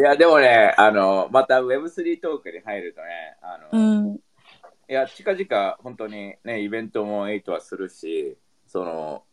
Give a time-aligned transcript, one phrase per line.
[0.00, 4.14] いや、でもね、あの、また Web3 トークに入るとね、あの、うん。
[4.14, 4.20] い
[4.88, 9.24] や、近々、本当にね、イベントも8はするし、その、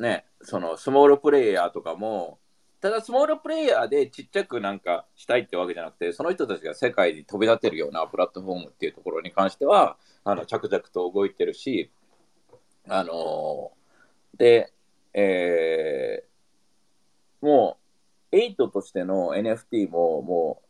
[0.00, 2.40] ね、その、スモールプレイヤーとかも、
[2.80, 11.92] ただ、スモールプレイヤーでちっちゃくなんかしたいってわけじゃなくて、その人たちが世界に飛び立てるようなプラットフォームっていうところに関しては、あの、着々と動いてるし、
[12.88, 13.70] あの
[14.36, 14.72] で、
[15.14, 16.28] えー
[17.40, 17.87] もう、
[18.32, 20.62] 8としての NFT も、も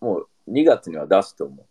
[0.00, 1.66] う、もう2月には出すと思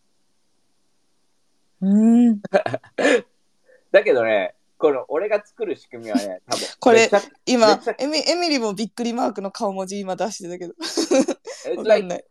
[1.81, 1.87] う。
[1.87, 2.41] うん。
[3.91, 7.09] だけどね、この俺が作る仕組みはね、多分 これ
[7.45, 10.73] 今エミエミリもびっくりマークの顔文字今出してたけど。
[11.77, 12.25] わかんない。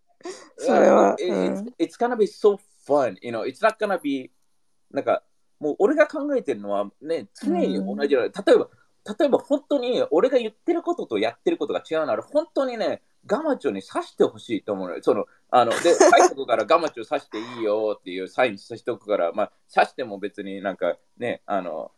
[0.58, 4.30] それは it's, ん it's gonna be so fun, you know, it's not gonna be
[4.90, 5.22] なんか
[5.62, 8.68] もう俺が考えてるのはね、常に同じような、例えば、
[9.18, 15.02] 例えば本当に俺が言ってることとやってることが違うなら、本当にね、ガマチョに刺してほしいと思うのよ。
[15.02, 21.90] その、あの、で、 海国からガマチョ刺していいよっていうサインさしておくから、まあ、刺しても別になんかね、あの、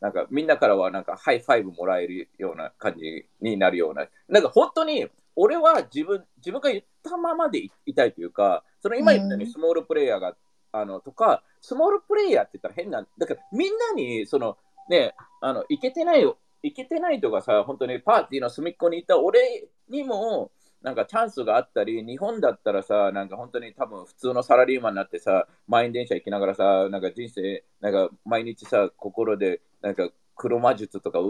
[0.00, 10.36] なんかみんなからはなんか high five もらえるような感じになるような、なんか本当に俺は自分自分が言ったままでいいたいというか、その今言ったようにうん small player が、
[10.72, 16.24] あのとか、 small player って言ったら変な、だからみんなにそのね、あのいけてない
[16.64, 20.50] よ、いけてないとかさ、本当にパーティーの隅っこにいた俺にも、
[20.82, 31.20] なんかチャンスがあったり、日本だったらさ、なんか本当に多分普通のサラリーマンになってさ、満員電車行きながらさ、なんか人生、なんか毎日さ、心で、なんか黒魔術とか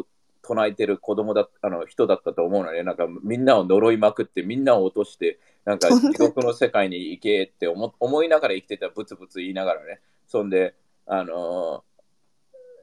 [0.42, 2.82] 唱えてる子供だあの人だったと思うのね。
[2.82, 10.00] なんかみんなを呪いまくって、みんなを落として、なんか地獄の世界に行けって思思いながら生きてた、ブツブツ言いながらね。
[10.27, 10.74] そんで、
[11.06, 11.94] あのー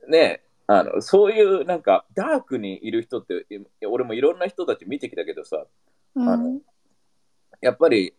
[0.09, 0.41] ね
[0.79, 5.65] あの、そういうなんかダークにいる人って、い俺もいろんな人たち見てきたけどさ、
[6.15, 6.61] あのうん。
[7.61, 8.15] やっぱり、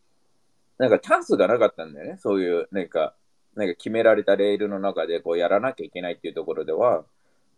[0.78, 2.18] なんかチャンスがなかったんだよね。
[2.18, 3.14] そういう、なんか、
[3.54, 7.04] なんか決められたレールの中でこうやらなきゃいけないっていうところでは、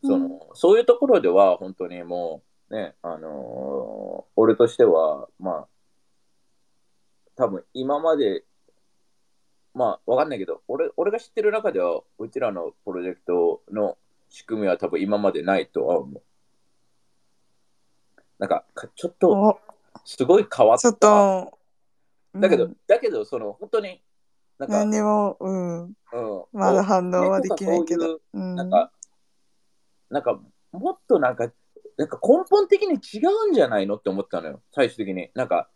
[0.03, 5.69] その、うんそういうところでは本当にもう、ね、あのー俺としては、まあ、
[7.37, 8.45] 多分今まで、
[9.75, 13.97] まあ、わかんないけど、俺、俺が知ってる中では、うちらのプロジェクトの
[14.35, 16.23] 仕組みは多分今までないとは思う。
[18.41, 19.61] なんか、かちょっと、お
[20.05, 20.81] すごい変わった。
[20.81, 21.57] ちょっと。
[22.35, 24.03] だけど、うんだけど、その、本当に、
[24.59, 25.83] なんか、何にも、うん。
[25.85, 25.95] うん、
[26.53, 28.03] まだ反応はできないけど。
[28.03, 28.39] そう。
[28.41, 28.91] なんか、
[30.11, 30.41] なんか、
[30.73, 31.53] もっとなんか、
[31.97, 35.31] なんか根本的に違うんじゃないのって思ったのよ、最終的に。
[35.35, 35.71] なんか、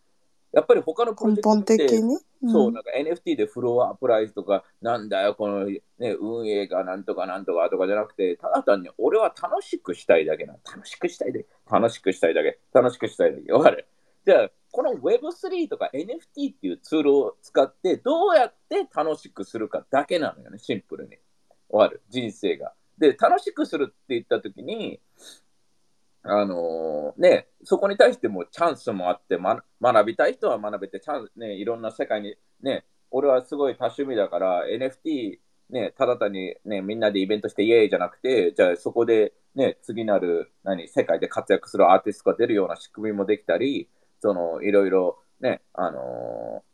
[0.59, 2.19] やっぱり他のプロ根ジェクトって本的に？
[2.53, 5.81] そう、んなんか NFT でフロアプライスとか、なんだよ、この、ね、
[6.21, 10.55] 運営がなんとかなんとかとかじゃなくて、ただ単に俺は楽しくしたいだけな。
[10.65, 11.47] 楽しくしたいだけ。
[11.71, 12.59] 楽しくしたいだけ。
[12.73, 13.53] 楽しくしたいだけ。
[13.53, 13.87] わかる？
[14.27, 21.17] じゃあ、この Web3 とか NFT っていうツールを使って、どうやって楽しくするかだけなのよね、シンプルに。
[21.71, 22.03] わかる？
[22.11, 22.73] 人生が。
[22.99, 25.01] で、楽しくするって言ったときに、
[26.23, 35.39] あのーね、そこに対してもチャンスもあって、ま、学びたい人は学べて、チャンス、ね、いろんな世界に、ね、俺はすごい多趣味だから、NFT、
[35.71, 43.89] ね、ただ単に、ね、みんなでイベントしてイエーイじゃなくて、じゃあそこで、ね、次なる、何、世界で活躍するアーティストが出るような仕組みもできたり、
[44.21, 46.69] その、いろいろ、ね、あのー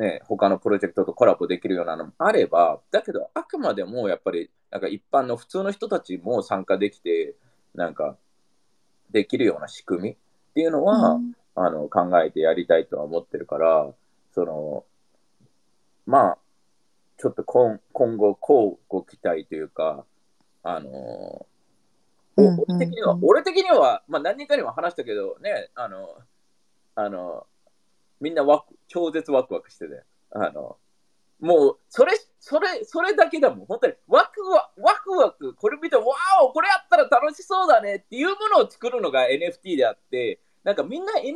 [0.00, 7.36] ね、他のプロジェクトとコラボできるようなのもあれば、だけど、あくまでもやっぱり、なんか一般の普通の人たちも参加できて、
[7.74, 8.16] なんか、
[9.12, 10.16] できるような仕組みっ
[10.54, 11.32] ていうのは、うん。
[11.56, 13.92] あの考えてやりたいとは思ってるから、
[14.32, 14.84] その
[16.06, 16.38] まあ、
[17.18, 20.04] ちょっと今今後、こうご期待というか、
[20.62, 21.46] あの
[22.36, 26.16] 俺的には、俺的には、まあ、何人かにも話したけど、ね、あの、
[26.94, 27.46] あの
[28.20, 30.76] みんなワク超絶ワクワクしてて、あの
[31.40, 33.66] もう、それ、それ、それだけだもん。
[33.66, 36.04] 本当に、ワクワク、ワクワク、これ見て、わ
[36.42, 41.26] お、これやったら楽しそうだねっていうものを作るのが NFT であって、なんかみんな NFT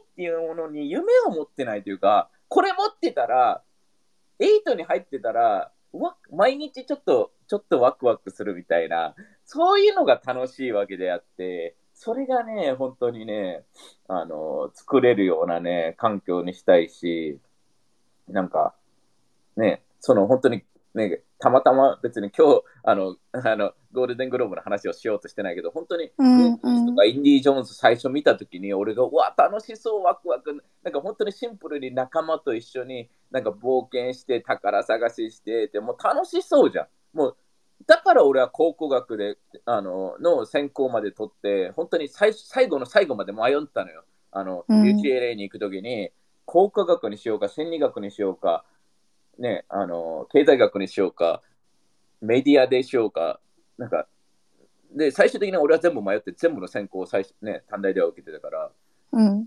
[0.00, 3.62] っていうものに夢を持ってないというか、これ持ってたら、
[4.40, 9.14] 8に入ってたら、わ毎日ちょっと、ちょっとワクワクするみたいな、
[9.44, 13.64] そういうのが楽しいわけであって、それがね、本当にね、
[14.08, 17.38] あの、作れるようなね、環境にしたいし、
[18.28, 18.74] なんか、
[19.56, 20.64] ね、その本当に、
[20.94, 36.86] ね、たまたま別に今日、あの、あの、ゴールデングローブの話をしようとしてないけど、本当に、うんグーフィースとかインディ・ジョーンズ最初見たときに、俺が、うわ、楽しそう、ワクワク、なんか本当にシンプルに仲間と一緒に、なんか冒険して、宝探しして、でもう楽しそうじゃん。
[37.12, 37.36] もう、
[37.86, 44.04] だから俺は考古学で、あの、の専攻まで取って、本当に最最後の最後まで迷ったのよ。
[44.30, 46.10] あの、うん UCLA に行くときに、
[46.46, 48.64] 工科学にしようか、心理学にしようか、
[49.38, 51.42] ね、あの、経済学にしようか、
[52.20, 53.40] メディアでしようか、
[53.78, 54.06] なんか、
[54.92, 58.70] で、最終的に俺は全部迷って、全部の専攻を最初、ね、短大では受けてたから、
[59.12, 59.46] うん。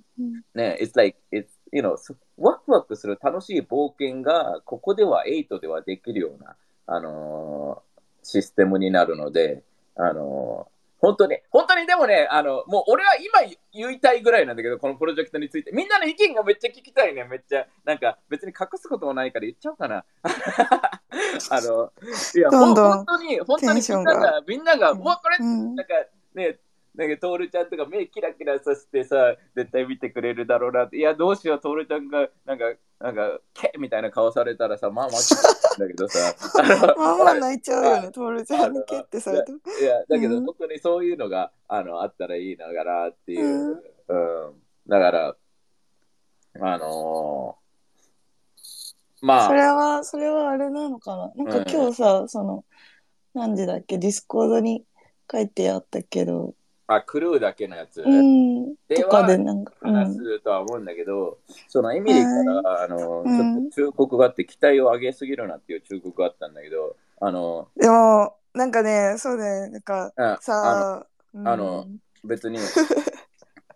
[0.54, 1.96] ね、it's like, it's, you know,
[2.38, 6.56] ワクワクする楽しい冒険が、ここでは8ではできるような、
[6.86, 7.88] あのー
[8.30, 9.64] システムになるので、
[9.96, 15.72] あのー本当に、本当にでもね、あの、もう俺は今言いたいぐらいなんだけど、このプロジェクトについて。
[15.72, 17.68] みんなの意見がめっちゃ聞きたいね、めっちゃ。
[17.86, 20.06] なんか、別に隠すこともないから言っちゃおうかな。
[21.52, 21.92] あの、
[22.36, 25.94] いや、どんどん本当に、本当にみんなが、みんなが、うわ、これうんなんか
[26.34, 26.60] ね、
[26.98, 30.98] なんか、トールちゃんとか目キラキラさせてさ、絶対見てくれるだろうなって。
[30.98, 32.66] いや、どうしよう、トールちゃんが、なんか、
[33.00, 36.36] なんか、ケみたいな顔されたらさ、まあまあ、だけどさ、
[36.98, 39.52] ま あまあ泣いちゃうよね、トールちゃんに蹴ってされた。
[39.52, 43.80] いや、だけど、うん本当にそういうのが、あの、あったらいいながらっていう。
[44.08, 44.62] うん。
[44.88, 45.38] だから、
[46.60, 47.68] あのー
[49.22, 51.44] まあ、それは、それはあれなのかな。
[51.44, 52.66] なんか今日さ、その、
[53.34, 54.84] 何時だっけ、ディスコードに
[55.32, 56.56] 書いてあったけど、
[56.88, 58.02] あ、クルーだけのやつ。
[58.02, 61.38] うん、でとかでなんか、う話ん、すとは思うんだけど、
[61.68, 63.38] そのエミリーから、あの、うん。
[63.38, 71.48] ちょっと忠告があって、期待を上げすぎるなっていう忠告があったんだけど、あの、でも、なんかね、そうだよね、なんかあさ、うん。
[71.48, 71.88] あの
[72.24, 72.58] 別に、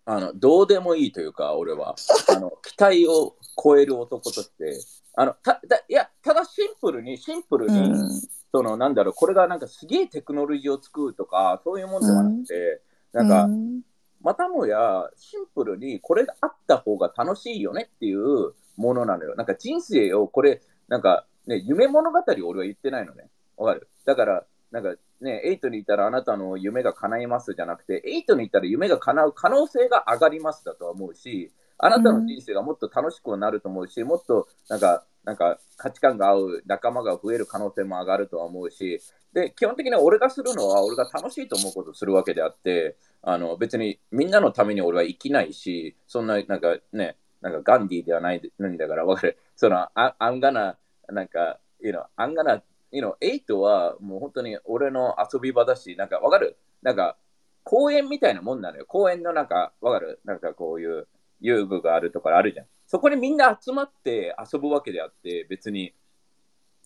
[0.05, 1.95] あの、どうでもいいというか、俺は、
[2.35, 4.79] あの、期待を超える男として、
[5.15, 8.21] あの、た、だいや、ただシンプルに、シンプルに、うん、
[8.51, 12.81] その、なんだろう、これがなんかすげえテクノロジーを作るとか、そういうもんではなくて、
[13.13, 13.81] なんか、うん
[14.23, 19.33] またもやシンプルにこれがあった方が楽しいよねっていうものなのよ。
[19.35, 23.31] なんか人生をこれ、なんかね、夢物語を俺は言ってないのね。
[23.57, 23.89] わかる？
[24.05, 38.99] だから、なんかね、エイトにいたらあなたの夢が叶いますじゃなくて、エイトにいたら夢が叶う可能性が上がりますだとは思うし、あなたの人生がもっと楽しくなると思うし、もっとなんか、なんか価値観が合う仲間が増える可能性も上がるとは思うし、
[39.33, 49.37] で、基本的に俺がするのは俺が楽しいと思うことをするわけであって、あの別にみんなのために俺は生きないし、そんななんかね、なんかガンディーではないなんだから、わかる。
[49.55, 50.77] その、あアンガナ、
[51.09, 56.57] なんか、you know、アンガナ、you know、エイトはもう本当に俺の遊び場だし、なんかわかる？
[56.81, 57.15] なんか
[57.63, 58.85] 公園みたいなもんなのよ。
[58.87, 60.19] 公園のなんか、わかる？
[60.25, 61.07] なんかこういう
[61.39, 62.65] 遊具があるとかあるじゃん。
[62.91, 65.93] そこにみんな集まって遊ぶわけであって、別に、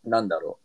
[0.03, 0.59] なんだろ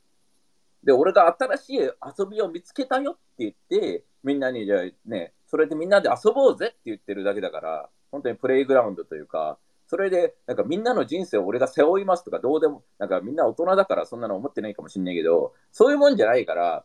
[0.84, 0.86] う。
[0.86, 9.56] で、俺が新しい遊びを見つけたよって言って、みんなにじゃあね、それでみんなで遊ぼうぜって言ってるだけだから、本当にプレイグラウンドというか、
[9.86, 16.84] それで、なんかみんなの人生を俺が背負いますとか、どうでも、なんかみんな大人だからそんなの思ってないかもしんないけど、そういうもんじゃないから、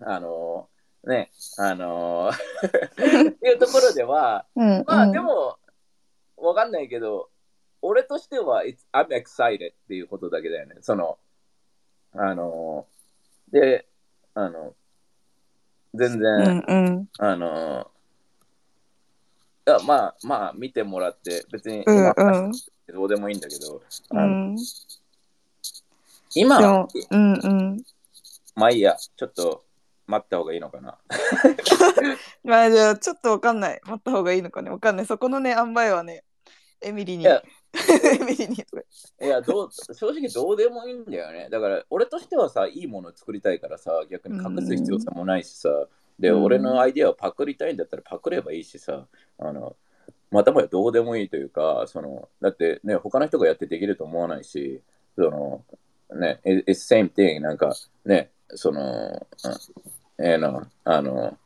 [0.00, 0.68] あの
[1.06, 2.30] ね、あの
[3.00, 5.56] っていうところでは、うん、まあうんでも、
[6.40, 7.30] わかんないけど、
[7.82, 10.76] 俺としては、it's, I'm excited っていうことだけだよね。
[10.80, 11.18] その、
[12.14, 12.86] あの、
[13.52, 13.86] で、
[14.34, 14.74] あの、
[15.94, 17.08] 全然、うんうん。
[17.18, 17.90] あの、
[19.66, 22.52] いやまあまあ見てもらって、別にうん今うん
[22.92, 24.56] どうでもいいんだけど、うあのん。
[26.34, 27.84] 今うんうん。
[28.54, 29.64] まあいいや、ちょっと
[30.06, 30.98] 待った方がいいのかな。
[32.42, 33.80] まあじゃあちょっとわかんない。
[33.84, 34.70] 待った方がいいのかね。
[34.70, 35.06] わかんない。
[35.06, 36.24] そこのね塩梅はね
[36.82, 37.22] エミリーに。
[37.22, 37.42] いや。
[38.12, 38.56] エミリーに。
[39.22, 41.48] いやどう、正直どうでもいいんだよね。
[41.50, 45.68] だから、俺としてはさ、いいものを作りたいからさ、逆に隠す必要さもないしさ、
[46.18, 46.42] で、うん。
[46.44, 49.06] 俺のアイディアをパクりたいんだったらパクればいいしさ、
[49.38, 49.76] あの、
[50.30, 54.82] またもやどうでもいいというか、その、だってね、他の人がやってできると思わないし、
[55.16, 55.64] その、
[56.14, 59.48] ね、it- it's same thing, なんか、ね、その、う
[60.22, 61.38] んえーの、あの、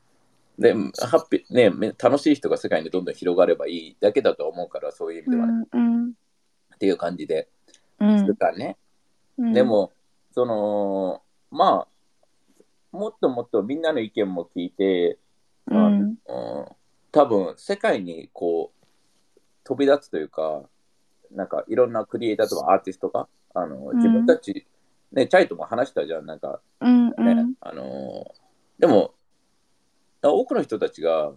[0.58, 5.46] で、ハッピー、ね、め楽しい人が世界にどんどん広がればいいだけだと思うから、そういう意味では。
[5.46, 6.08] ね、うん。
[6.08, 6.12] っ
[6.78, 7.49] ていう感じで、
[7.99, 8.18] うん。
[8.20, 8.76] するからね。
[9.38, 9.52] うん。
[9.52, 9.92] でも、
[10.32, 15.18] その、まあ、もっともっとみんなの意見も聞いて、
[15.66, 16.00] うん。
[16.00, 16.16] うん、
[17.11, 18.87] 多分世界にこう、
[19.64, 20.62] 飛び立つというか、
[21.32, 23.96] なんかいろんなクリエイターとかアーティストが、あのうん。
[23.96, 24.66] 自分たち、
[25.11, 26.61] ね、チャイとも話したじゃん、なんか。
[26.80, 27.54] うんね、うん。
[27.61, 28.32] あの、
[28.78, 29.14] でも、
[30.32, 31.32] 多くの人たちが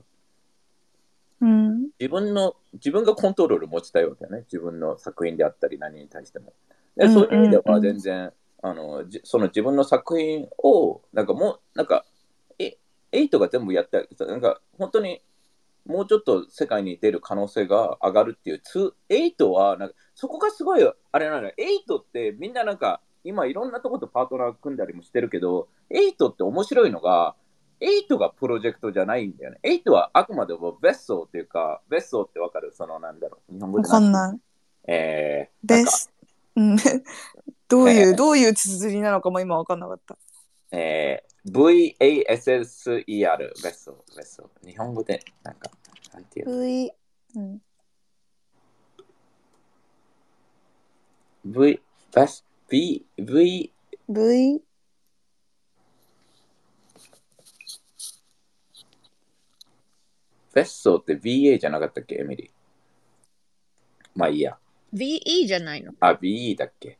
[1.41, 4.39] うん自分の、自分がコントロール持ちたいわけよね。
[4.51, 6.53] 自分の作品であったり何に対しても。
[6.95, 12.05] でうんそういう意味ではうん全然、あの、じその自分の作品を、なんかもう、なんか、
[12.57, 12.77] え、
[13.11, 15.21] エイトが全部やったなんか本当に
[15.85, 21.53] もうちょっと世界に出る可能性が上がるっていう、ツーエイトは、なんかそこがすごい、あれなのよ。
[21.57, 27.35] エイトってみんななんか、今いろんなとことパートナー組んだりもしてるけど、エイトって面白いのが、
[27.79, 29.59] 8がプロジェクトじゃないんだよね。
[29.63, 32.71] 8はあくまでもベッソーっていうか、ベッソーってわかる？
[32.73, 33.53] そのなんだろう？
[33.53, 34.39] 日本語わでかんない。
[34.87, 36.11] えー、なんかです。
[36.55, 36.75] うん。
[37.69, 40.17] どういう、えーどういう綴りなのかも今わかんなかった。
[40.71, 44.67] えー、VASSER、ベッソー、ベッソー。
[44.67, 45.69] 日本語で、なんか、
[46.13, 46.91] なんていうの？V、
[47.35, 47.61] うん。
[51.45, 51.81] ?V、
[52.15, 53.73] ベス、V、V、
[54.09, 54.61] V、
[60.57, 62.49] ベッソーって VA じゃなかったっけ、エミリー？
[64.15, 64.57] まあいいや。
[64.91, 65.93] VE じゃないの？
[65.99, 66.97] あ、BE だっけ？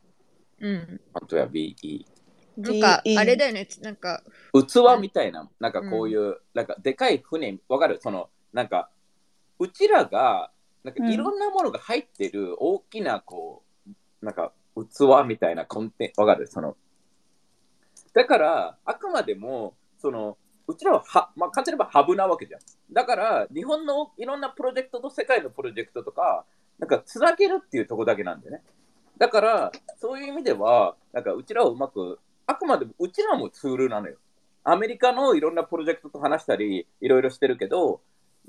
[0.60, 1.00] うん。
[1.12, 2.06] 本当は BE。
[2.56, 3.66] なんか、VE あれだよね。
[3.82, 4.22] なんか、
[4.52, 7.98] 器みたいな、なんかこういう、なんかでかい船、わかる？
[8.00, 8.90] その、なんか、
[9.58, 10.52] うちらが、
[10.84, 16.46] なんかうんいろんなものが入ってる大きな、こう、なんか器みたいなコンテン、わかる？
[16.46, 16.76] その、
[18.14, 20.38] だから、あくまでも、その、
[20.68, 22.60] うちらはは、まあ、簡単に言えばハブなわけじゃん。
[22.92, 26.44] だから、日本のいろんなプロジェクトと世界のプロジェクトとか、
[26.78, 28.62] なんかつなげるっていうとこだけなんだよね。
[29.16, 34.18] だから、そういう意味では、なんかうちらをうまく、あくまでもうちらもツールなのよ。
[34.62, 38.00] アメリカのいろんなプロジェクトと話したり、いろいろしてるけど、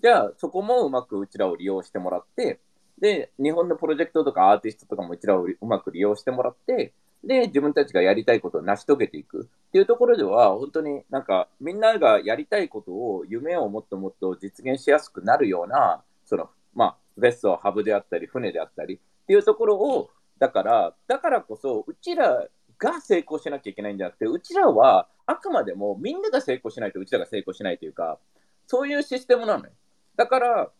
[0.02, 2.60] じゃあそこもうまくうちらを利用してもらって、
[3.00, 6.92] で、日本のプロジェクトとかアーティストとかもうちらをうまく利用してもらって、
[7.24, 20.10] で、自分たちがやりたいことを成し遂げていくっていうところでは、本当になんかみんながやりたいことを、夢をもっともっと実現しやすくなるような、その、まあ、ベスト、ハブであったり、船であったりっていうところを、
[20.40, 22.48] だから、だからこそ、うちら
[22.78, 28.18] が成功しなきゃいけないんじゃなくて、うちらはあくまでもみんなが成功しないとうちらが成功しないというか、
[28.66, 29.72] そういうシステムなのよ。
[30.16, 30.72] だから、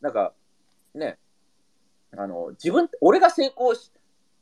[0.00, 0.32] なんか、
[0.94, 1.18] ね、
[2.16, 3.92] あの、自分、俺が成功し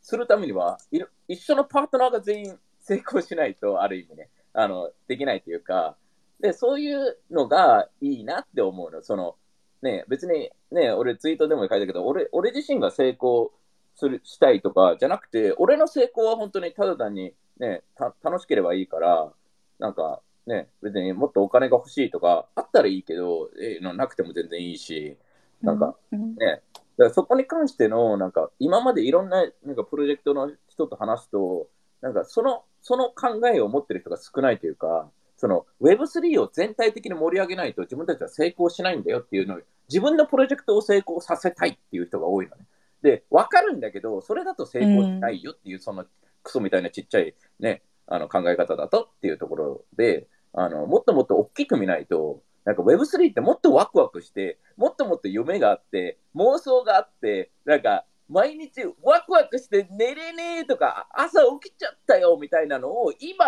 [0.04, 0.78] するためには
[1.26, 5.96] 一緒のパートナーが全員成功しないと、ある意味ね、あの、できないというか、
[6.40, 9.02] で、そういうのがいいなって思うの。
[9.02, 9.36] その、
[9.80, 13.50] ね、別に、ね、俺ツイートでも書いたけど、俺、俺自身が成功
[13.94, 19.32] する、したいとかじゃなくて、俺の成功は本当にただ単にね、た楽しければいいから、
[19.78, 25.16] なんかね、別にもっとお金が欲しいとかあったらいいけど、えーなくても全然いいし、
[25.62, 26.60] なんか、うん、ね、
[26.96, 31.68] だからそこに関しての、なんか、今までいろんな、なんか、プロジェクトの人と話すと、
[32.00, 39.58] なんか、その、その考えを持ってる人が少ないというか、その、Web3 を全体的に盛り上げないと自分たちは成功しないんだよっていうのを、
[39.88, 42.66] 自分のプロジェクトを成功させたいっていう人が多いのね。
[43.02, 46.06] で、わかるんだけど、それだと成功しないよっていう、その、
[46.42, 63.46] クソみたいなちっちゃいね、あの、考え方だとっていうところで、あの、もっともっと大きく見ないと、なんか Web3 ってもっとワクワクして、もっともっと夢があって、妄想があって、なんか毎日ワクワクして寝れねえとか、朝起きちゃったよみたいなのを今、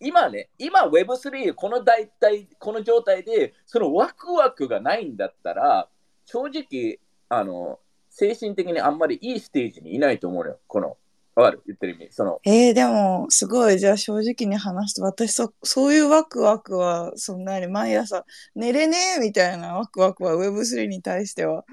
[0.00, 5.88] 今ね、今 Web3 この大体、この状態で、そのワクワクがないんだったら、
[6.26, 7.78] 正直、あの、
[8.10, 10.58] 精神的にあんまりいいステージにいないと思うよ。
[10.66, 10.98] この、
[11.34, 12.08] わかる言ってる意味。
[12.10, 18.24] その、えー、でも、すごい、じゃあ正直に話すと、私そ、そういうワクワクは、そんなに毎朝、
[18.54, 21.64] 寝れねえみたいなワクワクは Web3 に対しては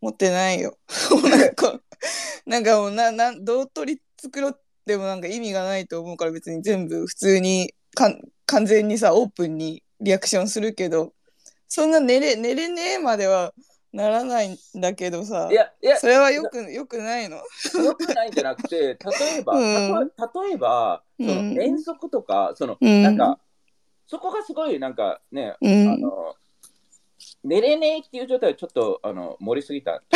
[0.00, 0.76] 持ってないよ。
[1.30, 1.80] なんか、
[2.46, 11.14] なんかもうな、な、どう取り繕ってもなんか意味がないと思うから別に全部普通にかん、完全にさ、オープンにリアクションするけど、
[11.68, 13.52] そんな寝れ、寝れねえまでは
[13.92, 15.48] ならないんだけどさ。
[15.50, 17.36] い、や、いや、それはよく、よくないの？
[17.36, 21.62] よくないんじゃなくて、 例えば、例えば、そのうん。
[21.62, 23.02] 遠足とか、その、うん。
[23.02, 23.38] なんか、
[24.06, 25.88] そこがすごい、なんかね、うん。
[25.88, 26.36] あの、
[27.46, 30.02] 寝れねえっていう状態はちょっと、あの、盛りすぎた。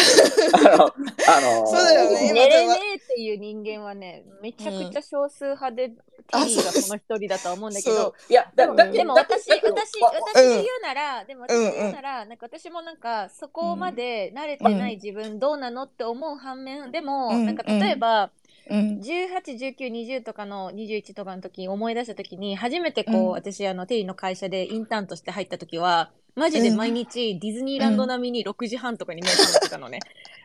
[0.55, 5.97] あの、あの、そうだよ寝れねえっていう人間はね、めちゃくちゃ少数派で、テ
[6.33, 18.31] あリーがその一人だと思うんだけど、いや、だ、でもだ、でも私、私、私わで言うなら、でも私うんで言うなら、なんか私もなんか、そこまで慣れてない自分どうなのって思う反面、でも、うんなんか例えば、
[18.69, 19.01] うん。
[19.01, 23.29] 18、19、20とかの21とかの時に思い出した時に、初めてこう、うん。
[23.31, 30.01] 私、あの、テリーの会社でインターンとして入った時は、マジで毎日ディズニーランド並みに6時半とかに目覚めてたのね。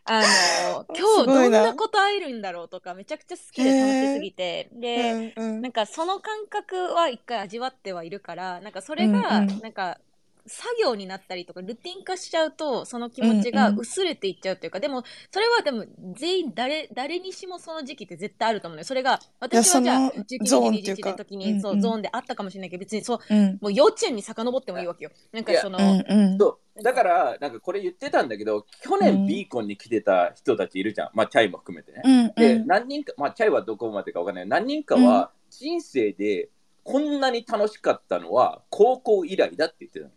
[0.05, 4.69] あの、 今日どんなこと会えるんだろうとか、めちゃくちゃ好きで楽しすぎて。
[4.73, 5.61] で、うんうん。
[5.61, 9.59] なんかその感覚は一回味わってはいるから、なんかそれが、うんうん。
[9.61, 9.99] なんか、
[10.47, 18.85] 作業になったりとか、ルーティン化しちゃうと、その気持ちがうんうん薄れていっちゃうというか、でも、それはでも、全員誰、誰にしもその時期って絶対あると思うのよ。
[18.85, 25.11] それが、私はじゃあ、その19、ゾーン20、21っていうかの時に、そう、うんうんゾーンであったかもしれないけど、別にそう、うんもう幼稚園に遡ってもいいわけよ。
[25.31, 31.09] なんかその、うんうんそうだから、なんかこれ言ってたんだけど、去うん年ビーコンに来てた人たちいるじゃん。
[31.13, 32.01] まあ、チャイも含めてね。
[32.03, 34.47] うんで、うん何人か、まあ、チャイはどこまでかわかんない。
[34.47, 36.49] 何人かは人生で
[36.83, 40.11] こんなに楽しかったのは高校以来だって言ってたの。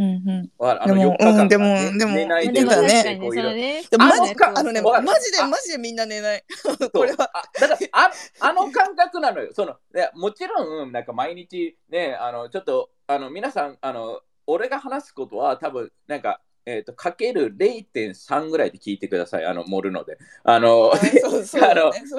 [0.00, 0.66] うんうん。
[0.66, 6.44] ああでも4日間うんでもねでも寝ないででもだね確かにね、マジかあのね、マジであマジでみんな寝ない。
[6.92, 7.30] これは。
[7.34, 9.50] あだからああの感覚なのよ。
[9.52, 20.16] そのいやもちろんなんか毎日ねあのちょっとあの皆さんあの俺が話すことは多分なんかえっ、とかける0.3ぐらいで聞いてくださいあの盛るので。
[20.44, 20.92] あの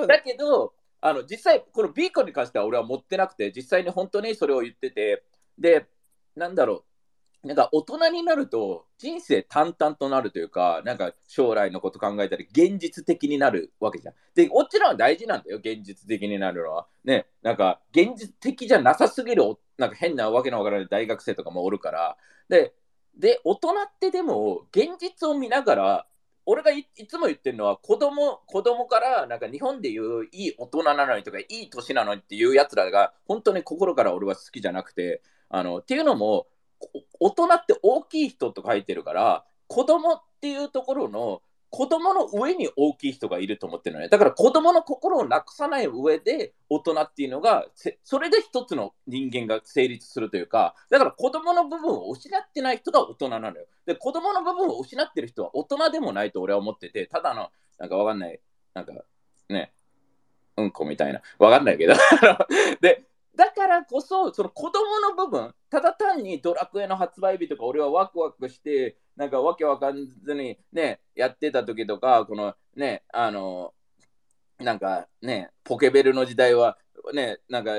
[0.07, 5.23] だけどあの実際このビーコンに関しては俺は持ってなくて実際に本当にそれを言ってて
[5.57, 5.87] で
[6.35, 6.83] なんだろう
[7.43, 14.13] なんか大人になると人生淡々となるというかなんか将来のこと考えたり現実的になるわけじゃん。
[14.35, 16.87] でもちろん大事なんだよ現実的になるのは。
[17.03, 19.43] ねなんか現実的じゃなさすぎる
[19.77, 22.17] なんか変なわけのわからない大学生とかもおるから
[22.47, 22.73] で
[23.17, 26.07] で大人ってでも現実を見ながら
[26.45, 36.47] 俺がいつも言ってるのは子供子供からなんか日本でいういい大人なのにとかいい年なのにっていうやつらが本当に心から俺は好きじゃなくてあのっていうのも
[37.21, 44.09] 大人って大きい人と書いてるから子供っていうところの子供の上に大きい人がいると思ってるのね。
[44.09, 47.65] だから子供の心をなくさない上で大人っていうのが
[48.03, 53.65] それで一つの人間が成立するというかだから子供の部分を失ってない人が大人なのよ。
[53.85, 58.39] で子供の部分を失ってる人は大人でもないと俺は思っててただのなんかわかんない
[58.73, 58.91] なんか
[59.47, 59.71] ね
[60.57, 61.21] うんこみたいな。
[61.37, 61.93] わかんないけど。
[62.81, 73.73] でだからこそその子供の部分ただ単にドラクエの発売日とか俺はワクワクしてなんかわけわかんずにねやってた時とかこのねあの
[74.59, 76.77] なんかねポケベルの時代は
[77.13, 77.71] ねなんか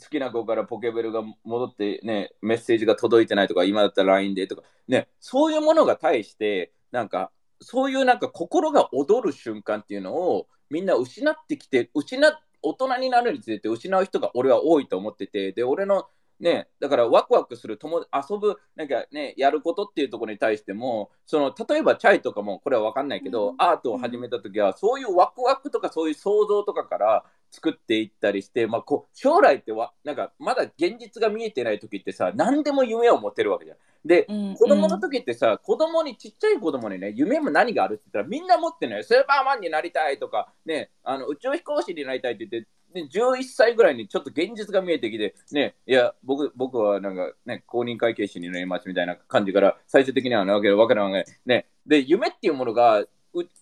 [0.00, 12.32] 好きな子からポケベルが戻ってねメッセージが届いてないとか今だったら LINE でとかねそういうものが対してなんかそういうなんか心が躍る瞬間っていうのをみんな失ってきて失っ
[12.64, 16.06] 大人になるにつれて失う人が俺は多いと思っててで俺の
[16.40, 23.54] ねだからワクワクする友遊ぶなんかねやることっていうところに対してもその例えばチャイとかもこれは分かんないけど、うん。
[23.58, 33.76] アートを始めた時はそういうワクワクとかそういう想像とかから作っていったりして、まあ、こう将来ってわなんかまだ現実が見えてない時ってさ何でも夢を持てるわけじゃん。
[34.04, 34.54] でうん。
[34.54, 39.04] 子供の時ってさ、子供にちっちゃい子供にね夢も何があるって言ったらみんな持ってるのよ。
[39.04, 51.24] スーパーマンになりたいとかねあの宇宙飛行士になりたいって言ってで11歳ぐらいにちょっと現実が見えてきて、ね、いや、僕僕はなんかね、公認会計士になりますみたいな感じから、最終的にはなわけわけない。
[51.44, 53.08] ね、で、夢っていうものが、う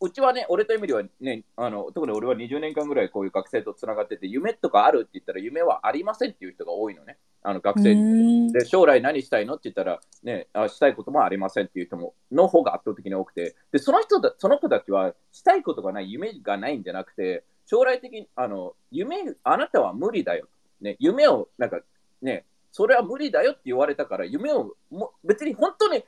[0.02, 8.52] うちはね、俺とエミリはね、あの特に俺は20年間ぐらいこういう学生とつながってて、夢とかあるって言ったら、夢はありませんっていう人が多いのね、あの学生に。
[8.52, 20.46] で将来何したいのって言ったら、ね、あしたいこともありませんっていう人もの方が圧倒的に多くてでその人だその子たちはしたいことがない夢がないんじゃなくて将来的にあの夢あなたは無理だよ、
[20.80, 21.80] ね、夢をなんか
[22.20, 26.02] ねそれは無理だよって言われたから夢をも別に本当に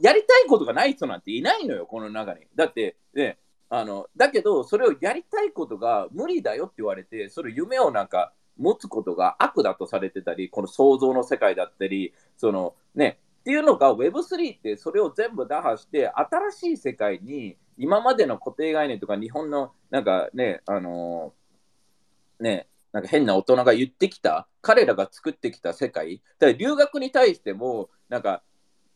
[0.00, 2.46] やりたいことがない人なんていないのよこの中に。
[2.56, 28.42] だってねあのだけどそれをやりたいことが無理だよって言われてそれ夢をなんか持つことが悪だとされてたり、この想像の世界だったり、そのね、っていうのが Web3 ってそれを全部打破して、新しい世界に今までの固定概念とか日本のなんかね、あのーね、なんか変な大人が言ってきた、彼らが作ってきた世界、だから留学に対しても、なんか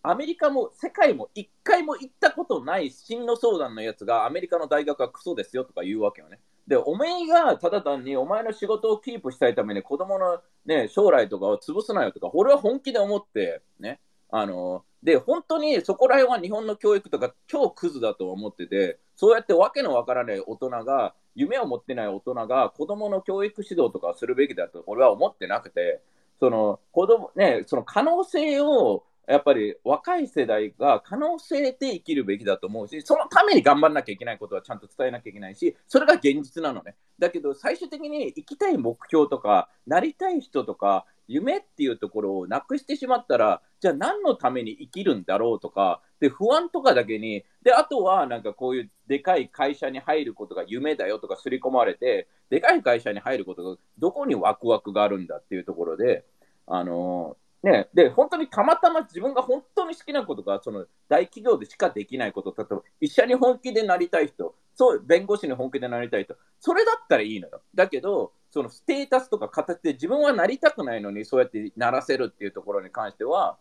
[0.03, 6.41] アメリカも世界も一回も行ったことない進路相談のやつがアメリカの大学はクソですよとか言うわけよね。
[6.67, 13.99] で、お前がただ単にお前の仕事をキープしたいために子供のね、将来とかを潰すなよとか、俺は本気で思って、ね、
[14.37, 26.01] あの、で、本当にそこら辺は日本の教育とか超クズだと思ってて、そうやってわけのわからない大人が、夢を持ってない大人が子供の教育指導とかするべきだと俺は思ってなくて、
[26.41, 36.97] その子供ね、その可能性をやっぱり若い世代が可能性で生きるべきだと思うし、そのために頑張らなきゃいけないことはちゃんと伝えなきゃいけないし、それが現実なのね。
[37.21, 56.25] だけど最終的に生きたい目標とか、なりたい人とか、夢っていうところをなくしてしまったら、じゃあ何のために生きるんだろうとか、で、不安とかだけに、で、あとはなんかこういうでかい会社に入ることが夢だよとか刷り込まれて、でかい会社に入ることがどこにワクワクがあるんだっていうところで、
[56.67, 67.63] あのね、で、本当にたまたま自分が本当に好きなことが、その大企業でしかできないこと、例えば医者に本気でなりたい人、そう、弁護士に本気でなりたい人、それだったらいいのよ。
[67.75, 73.59] だけど、そのステータスとか形で自分はなりたくないのに、そうやってならせるっていうところに関しては、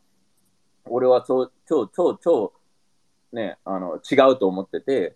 [0.86, 2.54] 俺は超、超、超、超、
[3.32, 5.16] ね、あの、違うと思ってて、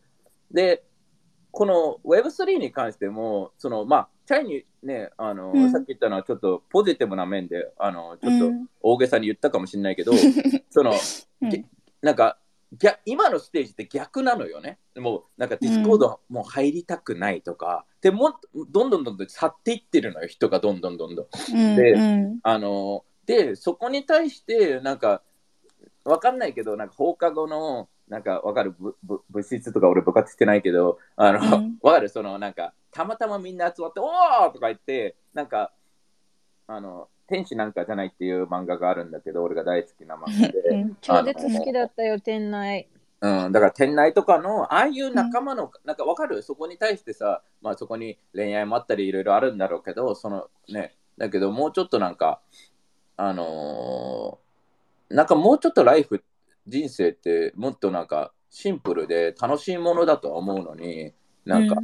[0.52, 0.84] で、
[1.52, 5.72] この Web3 に関しても、その、まあ、チャイにね、あの、うん。
[5.72, 8.68] さっき言ったのはちょっとポジティブな面で、あの、ちょっとうん。
[8.82, 10.12] 大げさに言ったかもしれないけど、
[10.72, 10.92] その、
[11.44, 11.50] うん。
[11.50, 11.64] げ
[12.02, 12.40] なんか、
[12.74, 14.80] 逆今のステージって逆なのよね。
[14.96, 21.28] もうなんかディスコードもう入りたくないとか、でもっとどんどんどんどん去っていってるのよ、人がどんどんどんどん。
[21.54, 22.40] うんでうん。
[22.44, 25.22] あので、そこに対して、なんか、
[26.06, 28.72] わかんないけど、なんか放課後の、なんかわかる？
[28.72, 31.78] ぶぶ部室とか俺部活してないけど、あの、わ、うん。
[31.78, 32.08] かる？
[32.08, 35.74] そのなんか、たまたまみんな集まって、おーとか言って、なんか、
[36.68, 42.88] あの、天使なんかじゃないっていう漫画があるんだけど、俺が大好きな漫画で、 うん超絶好きだったよ、店内。
[43.20, 46.42] うん、だから店内とかのああいう仲間の、なんかわかる？
[46.44, 52.42] そこに対してさ、まあそこに恋愛もあったりいろいろあるんだろうけど、そのね、だけどもうちょっとなんか、
[53.16, 54.48] あのー
[55.10, 56.22] なんかもうちょっとライフ、
[56.68, 61.14] 人生ってもっとなんかシンプルで楽しいものだとは思うのに、
[61.46, 61.78] なんか、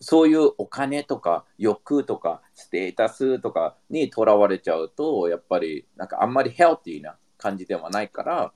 [0.00, 8.52] そういうお金とか欲とかステータスとかにとらわれちゃうと、やっぱりなんかあんまりヘルティーな感じではないから、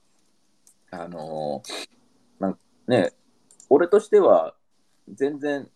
[0.91, 1.89] あのー
[2.39, 3.13] なんね、
[3.69, 4.55] 俺としては
[5.13, 5.69] 全然、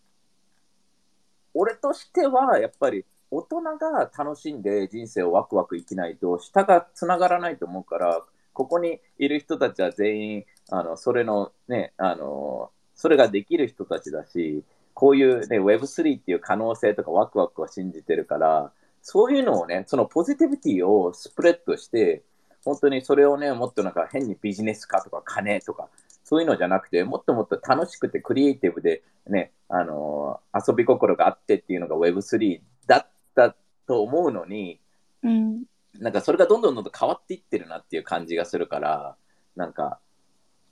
[1.54, 8.22] 俺としてはやっぱり大人が楽しんで人生をワクワク生きないと下がつながらないと思うから、
[8.52, 14.64] ここにいる人たちは全員、あのそれのね、あのそれができる人たちだし、
[15.02, 22.22] こういう、ね、Web3 っていう可能性とかワクワクを信じてるから、そういうのをね、そのポジティビティをスプレッドして、
[22.64, 25.88] 本当にそれをね、もっとなんか変にビジネス化とか金とか、
[26.22, 33.56] そういうのじゃなくて、もっともっと楽しくてクリエイティブでね、あのー遊び心があってっていうのが Web3 だった
[33.88, 34.78] と思うのに、
[35.24, 35.64] うん。
[35.98, 39.16] なんかそれがどんどんどんどん変わっていってるなっていう感じがするから、
[39.56, 39.98] なんか、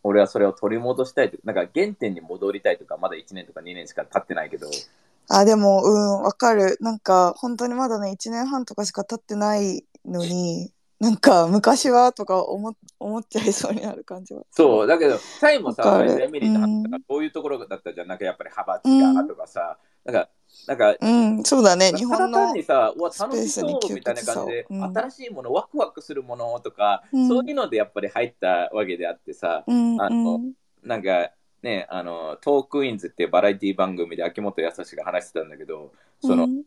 [0.02, 4.68] 俺はそれを取り戻したいとなんか原点に戻りたいとか、まだ1年とか2年しか経ってないけど、
[5.28, 6.76] あでもうんわかる。
[6.80, 14.42] なんか本当にまだね1年半とかしか経ってないのになんか昔はとか思思っちゃいそうになる感じは。
[14.50, 20.30] そう、だけど、タイもさ、エミリーと話したから、こういうところだったじゃん、なんかやっぱり派閥がとかさ、なんか、なんか、
[21.01, 21.93] うんそうだね。
[21.95, 24.85] 日ただ単本のにさ、うわ、楽しそうみたいな感じで、うん。
[24.97, 27.29] 新しいもの、ワクワクするものとか、うん。
[27.29, 31.31] そういうのでやっぱり入ったわけであってさ、うんあのうんなんか
[31.62, 36.62] ね、あの、トークインズっていうバラエティ番組で秋元康が話してたんだけど、その、うん。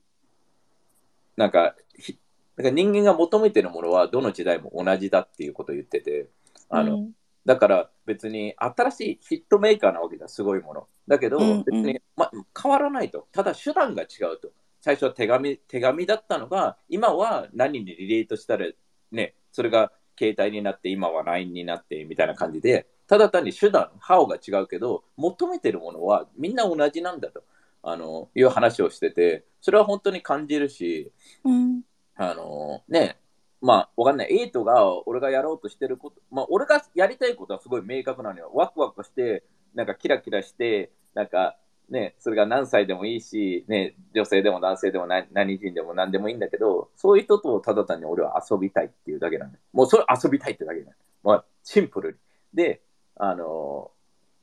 [1.35, 2.19] なんか、ひ
[2.57, 6.27] なんか人間が求めてるものはどの時代も同じだっていうことを言ってて、
[6.69, 7.11] あの、うん。
[7.45, 10.87] だから別に新しいヒットメーカーなわけだ、すごいもの。
[11.07, 13.27] だけど、別に、ま、変わらないと。
[13.31, 14.51] ただ手段が違うと。
[14.81, 18.67] 最初は手紙手紙だったのが、今は何にリレートしたら、
[19.11, 27.43] ね、それが携帯になって、今は LINE になってみたいな感じで、ただ単に手段、ハオが違うけど、求めてるものはみんな同じなんだと
[27.81, 31.11] あのいう話をしてて、それは本当に感じるし、
[31.43, 31.81] うん
[32.15, 33.17] あのね、
[33.61, 34.31] まあ、わかんない。
[34.31, 38.51] エイトが俺がやろうとしてること、まあ、俺がやりたいことはすごい明確なのよ。
[38.53, 39.43] ワクワクして、
[39.75, 41.57] なんかキラキラして、なんか
[41.89, 49.51] ね、それが何歳でもいいし、ね、女性でも男性でも何何人でも何でもいいんだけど、そういう人とただ単に俺は遊びたいっていうだけなの。
[49.73, 50.91] もうそれ遊びたいってだけなの。
[51.23, 52.17] まあ、シンプルに。
[52.53, 52.81] で、
[53.15, 53.91] あの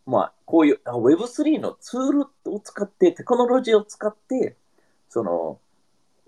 [0.06, 4.56] まあ、こういうあ Web3 のツールを使って、テクノロジーを使って、
[5.08, 5.58] その、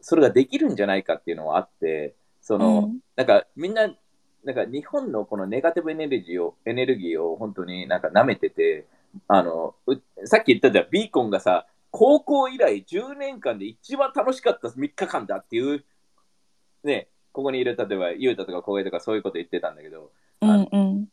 [0.01, 3.95] それができるんじゃないかっていうのはあって、その、うんなんかみんな、
[4.45, 8.87] なんか日本のこのネガティブエネルギーを、エネルギーを本当になんか舐めてて、
[9.29, 15.85] あの、うさっき言ったじゃん、ビーコンがさ、高校以来10年間で一番楽しかった3日間だっていう、
[16.83, 21.09] ね、ここにいる、例えば、ゆうたとか小江とかそういうこと言ってたんだけど、うんうん。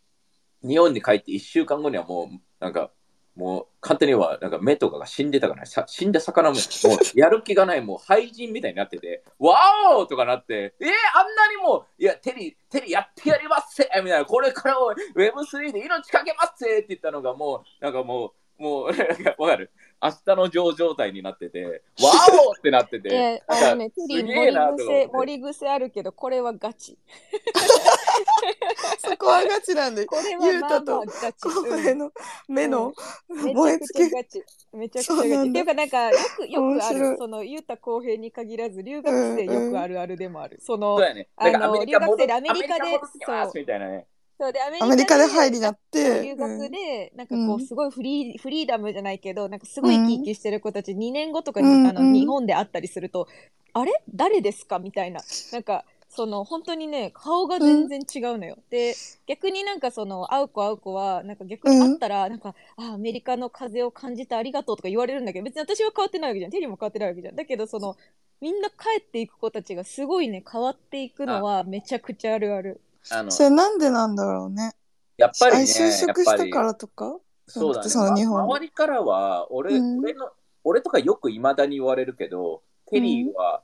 [0.68, 2.28] 日本に帰って1週間後にはもう、
[2.60, 2.92] なんか、
[3.36, 14.76] もう簡単にはなんか目とかが死んでたから、さ死んだ魚も もうやる気がない、もう廃人みたいになってて、わーおとかなって、えー、あんなにも、いや、テリー、テリーやってやりますせみたいな、これから
[15.16, 19.72] Web3 で命かけますせって言ったのがもう、なんかもう、もう、 なんかわかる？
[20.02, 26.98] 明日の上状態になってて、 わーおってなっていてや、、あのね、テリーすげえな盛り癖、あるけど、これはガチ。
[29.00, 31.48] そこはガチなんでこれはまあまあガチ。
[31.48, 32.12] うん小声の
[32.48, 32.94] 目の
[33.30, 34.44] めちゃく燃え尽きちゃガチ。
[34.74, 35.30] めちゃくちゃガチ。
[35.30, 40.60] そうなんだっていうか、なんか、よく、よくある、その、ゆうた公平に限らず、留学生よくあるあるでもある。
[40.62, 41.28] そのそう、やね。
[41.36, 44.08] あのだからアメリカ戻っ留学生でアメリカでアメリ戻ってきますみたいなね。
[44.40, 53.28] そうで、アメリカで入りなって留学で、なんかこう、うんすごいフリー、フリーダムじゃないけど、なんかすごい生き生きしてる子たち、2年後とかに、うんあの、うん日本で会ったりすると、
[53.74, 53.92] あれ？
[54.16, 54.80] 誰ですか？
[54.80, 55.20] みたいな。
[55.52, 58.96] なんか、その本当にね顔が全然違うのよ、で
[59.28, 66.52] 逆になんかその会う子会う子はなんか逆に会ったらなんか、あアメリカの風を感じてありがとうとか言われるんだけど別に私は変わってないわけじゃん。
[66.52, 67.36] テリーも変わってないわけじゃん。
[67.36, 67.96] だけどその
[68.42, 74.74] みんな帰っていく子たちがすごいね変わっていくのはめちゃくちゃあるあるあのそれなんでなんだろうね。
[75.18, 77.18] やっぱりね、あ就職したからとか？
[77.48, 77.90] そうだね。
[77.90, 80.30] その日本ま周りからは、俺、うん俺の、
[80.64, 83.64] 俺とかよくいまだに言われるけど、テリーは、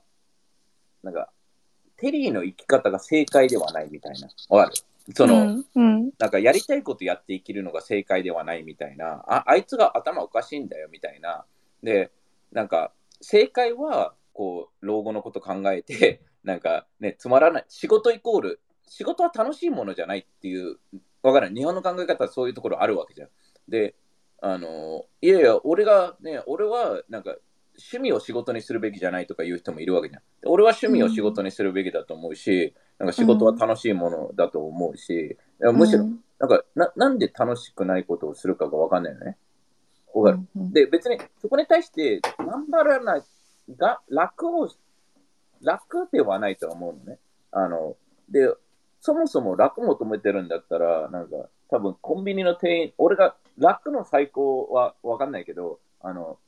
[1.02, 1.30] なんか、
[1.96, 4.28] テリーの生き方が正解ではないみたいな。
[4.48, 4.76] わかる？
[5.14, 9.24] その、うんうんなんかやりたいことやって生きるのが正解ではないみたいな。
[9.28, 11.44] あ、あいつが頭おかしいんだよみたいな。
[11.82, 12.10] で、
[12.52, 17.64] なんか、正解は、こう、老後のこと考えて、なんかね、つまらない。
[17.68, 20.78] 仕事イコール、仕事は楽しいものじゃないっていう、
[21.22, 21.54] わからん。
[21.54, 23.28] 日本の考え方はそういうところあるわけじゃん。
[23.68, 23.94] で、
[24.40, 27.36] あの、いやいや、俺がね、俺は、なんか、
[27.78, 30.22] 趣味を仕事にするべきじゃないとか言う人もいるわけじゃん。
[30.40, 39.38] で俺は趣味を仕事にするべきだと思うし、なんか仕事は楽しいものだと思うし、むしろ、うんなんかな、なんで楽しくないことをするかがわかんないよね。
[40.12, 40.40] わかる。
[40.56, 43.22] うんで、別にそこに対して頑張らない
[43.76, 44.68] が、楽を、
[45.62, 47.18] 楽ではないと思うのね。
[47.52, 47.96] あの、
[48.28, 48.52] で、
[49.06, 51.36] そもそも楽求めてるんだったら、なんか、
[51.70, 56.38] 多分コンビニの店員、俺が楽の最高はわかんないけど、あの、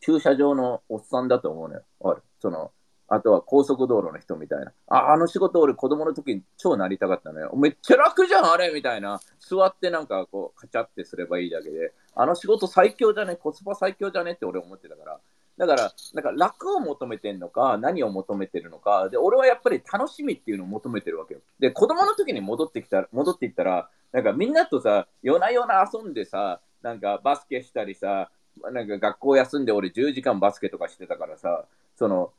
[0.00, 1.82] 駐車場のおっさんだと思うのよ。
[2.00, 2.24] わかる。
[2.40, 2.72] その、
[3.06, 4.72] あとは高速道路の人みたいな。
[4.88, 7.54] あ、あの仕事俺子供の時に超なりたかったのよ。
[7.56, 9.20] めっちゃ楽じゃん、あれみたいな。
[9.38, 11.92] 座ってなんかこう、カチャってすればいいだけで。
[12.16, 13.36] あの仕事最強じゃね？
[13.36, 14.32] コスパ最強じゃね？
[14.32, 15.20] って俺思ってたから。
[15.58, 19.08] だから、なんか楽を求めてんのか、何を求めてるのか。
[19.08, 21.40] で、俺はやっぱり楽しみっていうのを求めてるわけよ。
[21.58, 28.30] で、子供の時に戻ってきた、戻っていったら、なんかみんなとさ、夜な夜な遊んでさ、なんかバスケしたりさ、
[28.72, 31.64] なんか学校休んで俺10時間バスケとかしてたからさ、
[31.96, 32.32] その、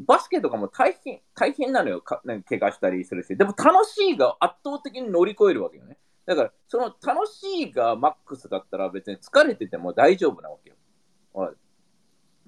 [0.00, 2.00] バスケとかも大変、大変なのよ。
[2.00, 3.36] かなんか怪我したりするし。
[3.36, 5.96] でも楽しいが圧倒的に乗り越えるわけよね。
[6.26, 10.76] だから、その楽しいがマックスだったら別に疲れてても大丈夫なわけよ。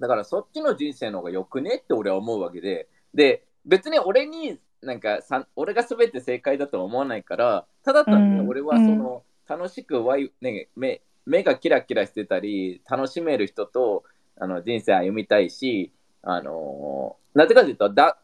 [0.03, 8.49] だからそっちの人生の方がよくねって俺は思うわけで、で、別に俺になんかさ、俺が全て正解だとは思わないから、ただ単にうん。
[8.49, 14.03] 俺はその、楽しくワイ、ね、目目がキラキラしてたり、楽しめる人と
[14.37, 18.15] あの人生歩みたいし、あのー、なぜかというと、that,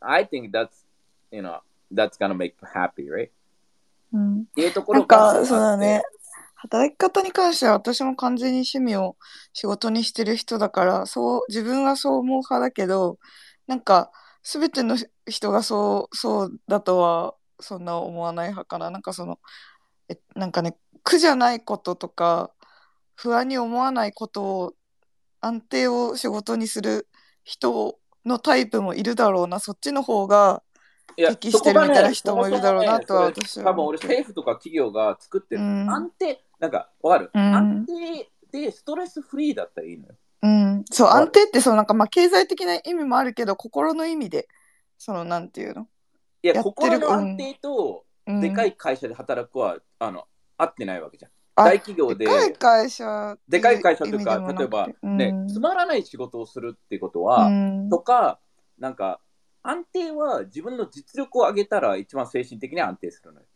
[0.00, 0.68] I think that's,
[1.30, 3.30] you know, that's gonna make you happy, right?
[4.12, 4.40] うん。
[4.40, 6.02] っていうところなんがかそうだね。
[6.62, 9.16] 働き方に関しては私も完全に趣味を
[9.52, 13.18] 仕事にしてる人だからそう自分はそう思う派だけど
[13.66, 14.12] なんか
[14.44, 14.96] 全ての
[15.26, 18.90] 人がそうそうだとはそんな思わない派かな。
[18.90, 19.40] なんかその
[20.08, 22.52] えなんかね苦じゃないこととか
[23.16, 24.72] 不安に思わないことを
[25.40, 27.08] 安定を仕事にする
[27.42, 29.58] 人のタイプもいるだろうな。
[29.58, 30.62] そっちの方が
[31.16, 35.90] 適してるみたいな人もいるだろうなとは私は多分俺、政府とか企業が作ってる、うん。
[35.90, 40.14] 安定、なんか、わかる、うん安定でストレスフリーだったらいいのよ。
[40.42, 44.46] うん、そう、はい安定って、そう、なんか、まあ、経済的な意味もあるけど、心の意味で、
[44.96, 45.88] その、なんていうの？
[46.44, 51.32] いや、や心の安定と、うん、でかい会社で働くは、あの、合ってないわけじゃん。
[51.56, 58.38] あ大企業で、でかい会社でかい会社というか、例えば、うんつまらない仕事をするっていうことは、うんとか、
[58.78, 59.20] なんか、
[59.64, 63.46] 安定は自分の実力を上げたら一番精神的に安定するのよ。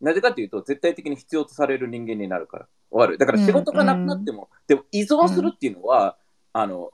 [0.00, 2.68] なぜかというと、絶対的に必要とされる人間になるから。
[2.90, 3.18] わかる？
[3.18, 6.16] だから仕事がなくなっても、でも依存するっていうのは、
[6.52, 6.90] あの、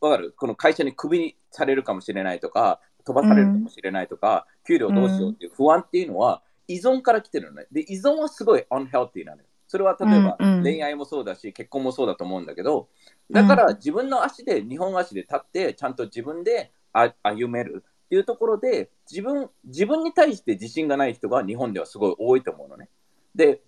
[0.00, 0.32] わかる？
[0.36, 7.66] この会社にクビにされるかもしれないとか、飛ばされるかもしれないとか、給料どうしようっていう不安っていうのは、依存から来てるのね。
[7.72, 9.44] で、依存はすごい unhealthy なのよ。
[9.66, 12.88] それは例えばうんうん恋愛もそうだし、結婚もそうだと思うんだけど、
[13.30, 22.88] だから自分の足で、日本足で立って、ちゃんと自分であ歩めるっていうところで、自分、自分に対して自信がない人が日本ではすごい多いと思うのね。
[23.36, 23.60] で、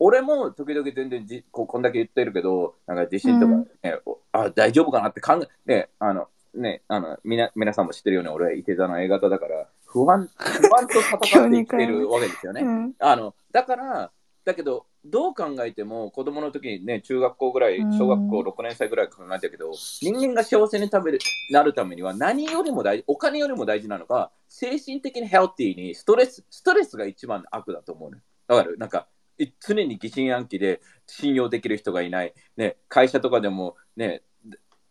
[0.00, 12.62] 俺も時々全然じここんだけ言ってるけど、なんか自信とか、ねおあ大丈夫かなって考え、ね、あの、ね、あの、みな、皆さんも知ってるように俺は伊手座の A 型だから、不安、不安と戦って生きてるわけですよね。
[12.66, 14.10] うんあの、だから、
[14.48, 21.18] だけど、どう考えても子供の時にね、中学校ぐらい、小学校6年生ぐらい考えたけど、人間が幸せに食べる
[21.50, 28.22] なるためには何よりも大事、お金よりも大事なのが、精神的にヘルティーにストレス、ストレスが一番悪だと思うね。
[28.46, 29.06] だから、なんか、
[29.36, 34.22] い常に疑心暗鬼で信用できる人がいない、ね、会社とかでもね、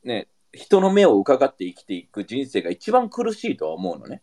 [0.03, 4.21] ね、人の目を伺って生きていく人生が一番苦しいとは思うのね。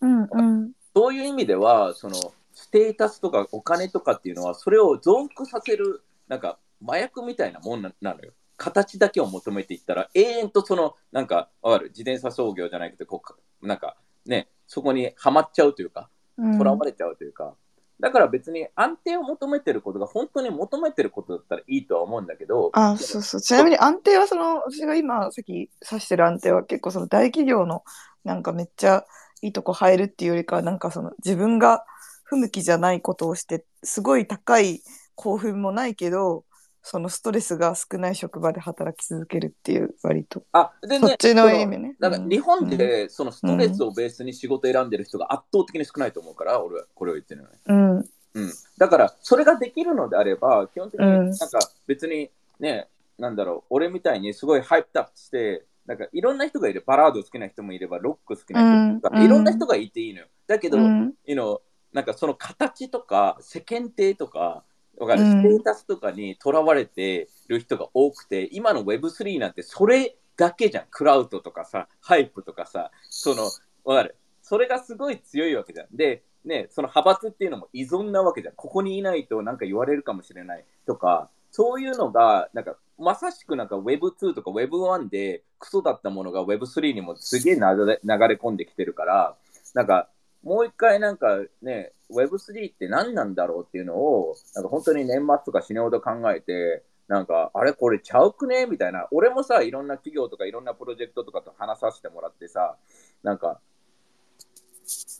[0.00, 2.16] うんうんそういう意味では、その
[2.56, 8.32] ステータスとかお金とかっていうのは、それを増幅させる、なんか麻薬みたいなもんななのよ。
[8.56, 17.54] 形だけを求めていったら、永遠とその、なんか、わかる、自転車操業じゃないけど、こうかなんか、ね、そこにはまっちゃうというか、うんとらわれちゃうというか、
[18.00, 23.40] だから別に安定を求めてることが本当に求めてることだったらいいとは思うんだけど、あ、そうそう。
[23.42, 27.84] ちなみに安定はその、私が今さっき指してる安定は結構その大企業の
[28.24, 29.04] なんかめっちゃ
[29.42, 31.84] いいとこ入るっていうよりかは、なんかその自分が
[32.26, 34.82] 不向きじゃないことをして、すごい高い
[35.14, 36.44] 興奮もないけど、
[36.82, 40.44] そのストレスが少ない職場で働き続けるっていう割と。
[40.52, 41.88] あ、全然そっちのそ意味ね。
[41.88, 47.58] うんだから日本でそのストレスをベースに仕事選んでる人が圧倒的に少ないと思うから、俺はこれを言ってるのね。
[47.66, 47.96] うん。
[47.98, 56.84] うん、だから、それができるのであれば、基本的にうんなんか別にね、なんだろう、俺みたいにすごいハイプアップして、なんかいろんな人がいる。
[56.86, 60.26] バラード好きな人もいれば、ロック好きな人もいるから、うんいろんな人がいていいのよ。
[60.46, 61.14] だけど、うん。
[61.24, 61.60] you know
[61.96, 64.64] なんかその形とか世間体とか、
[64.98, 70.84] わかるうんステータスとかにとらわれてる人が多くて、今の Web3 なんてそれだけじゃん。
[70.90, 73.44] clout とかさ、 hype とかさ、その、
[73.84, 74.14] わかる？
[74.42, 75.86] それがすごい強いわけじゃん。
[75.96, 78.54] で、ね、その派閥っていうのも依存なわけじゃん。
[78.54, 89.36] ここにいないとなんか言われるかもしれないとか、そういうのが、なんか、まさしくなんか Web2 とか Web1 でクソだったものが Web3 にもすげえ流れ流れ込んできてるから、
[89.72, 90.10] なんか、
[90.46, 99.08] もう一回なんかね、Web3 って何なんだろうっていうのを、なんか本当に年末とか死ぬほど考えて、なんか、あれこれちゃうくねみたいな。
[99.10, 102.76] 俺もさ、いろんな企業とかいろんなプロジェクトとかと話させてもらってさ、
[103.24, 103.60] なんか、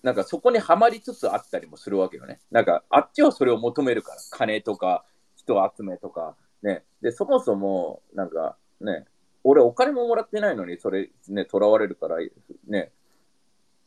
[0.04, 2.38] なんかそこにはまりつつあったりもするわけよね。
[2.52, 4.18] なんか、あっちはそれを求めるから。
[4.30, 6.84] 金とか、人集めとか、ね。
[7.02, 9.06] で、そもそも、なんか、ね、
[9.42, 12.18] 俺お金ももらってないのに、それ、ね、囚われるから、
[12.68, 12.92] ね、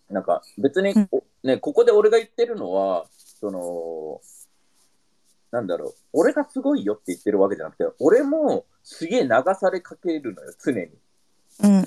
[0.09, 4.21] なんか別に、おね、ここで俺が言ってるのは、その、
[5.51, 10.87] なんだろう、俺がすごいよって言ってるわけじゃなくて、俺もすげえ流されかけるのよ、常に。
[11.63, 11.77] うん。
[11.77, 11.85] うん。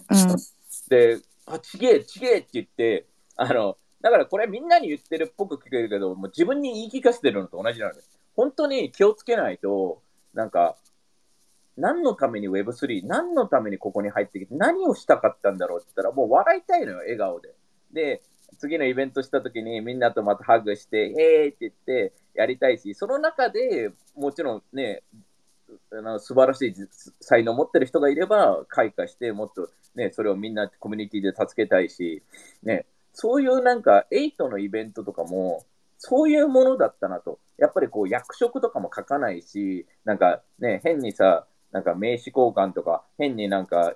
[0.89, 8.01] で、あ、ちげえ、ちげえって言って、あの、だからこれみんなに言ってるっぽく聞けるけど、もう自分に言い聞かせてるのと同じなのよ。
[8.35, 10.03] 本当に気をつけないと、
[10.35, 10.77] なんか、
[11.77, 17.55] 何のために Web3、何のためにここに入ってきて、何をしたかったんだろうって言ったら、もう笑いたいのよ、笑顔で。
[17.93, 18.23] で、
[18.59, 25.03] 次のイベントした時にみんなとまたハグして、へーって言ってやりたいし、その中でもちろんね、
[25.93, 26.75] あの素晴らしい
[27.21, 32.23] 才能を持ってる人がいれば開花して、もっとね、それをみんなコミュニティで助けたいし、
[32.63, 35.65] ね、そういうなんか、エイトのイベントとかも、
[35.99, 37.39] そういうものだったなと。
[37.59, 43.95] やっぱりこう、役職とかも書かないし、なんかね、変にさ、なんか名刺交換とか、変になんか